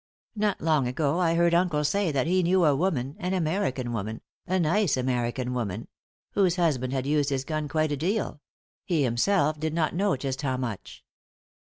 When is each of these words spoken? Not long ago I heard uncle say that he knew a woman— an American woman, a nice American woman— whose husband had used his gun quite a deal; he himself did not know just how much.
Not 0.35 0.61
long 0.61 0.87
ago 0.87 1.19
I 1.19 1.35
heard 1.35 1.53
uncle 1.53 1.83
say 1.83 2.11
that 2.11 2.25
he 2.25 2.41
knew 2.41 2.65
a 2.65 2.75
woman— 2.75 3.15
an 3.19 3.35
American 3.35 3.93
woman, 3.93 4.21
a 4.47 4.59
nice 4.59 4.97
American 4.97 5.53
woman— 5.53 5.87
whose 6.31 6.55
husband 6.55 6.91
had 6.91 7.05
used 7.05 7.29
his 7.29 7.43
gun 7.45 7.67
quite 7.67 7.91
a 7.91 7.97
deal; 7.97 8.41
he 8.83 9.03
himself 9.03 9.59
did 9.59 9.75
not 9.75 9.93
know 9.93 10.17
just 10.17 10.41
how 10.41 10.57
much. 10.57 11.05